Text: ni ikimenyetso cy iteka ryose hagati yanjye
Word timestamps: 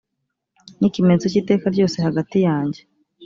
ni 0.79 0.85
ikimenyetso 0.89 1.27
cy 1.33 1.39
iteka 1.41 1.65
ryose 1.75 1.97
hagati 2.07 2.37
yanjye 2.47 2.81